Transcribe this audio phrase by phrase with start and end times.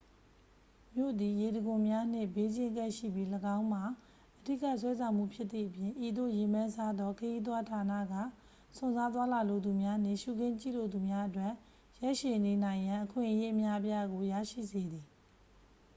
[0.95, 3.83] မြို့သည် ရေတံခွန်များနှင့် ဘေးချင်းကပ်ရှိပြီး ၎င်းမှာ
[4.37, 11.53] အဓိက ဆွဲဆောင်မှုဖြစ်သည့်အပြင် ဤသို့ ရေပန်းစားသော ခရီးသွားဌာနေက စွန့်စားသွားလာလိုသူများနှင့် ရှုခင်းကြည့်ရှုလိုသူများအတွက်
[12.01, 15.05] ရက်ရှည်နေနိုင်ရန် အခွင့်အရေး အများအပြားကို ရရှိစေသည်